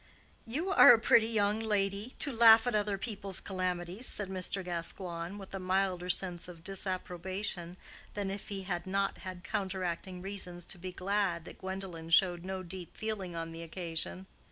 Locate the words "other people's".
2.73-3.39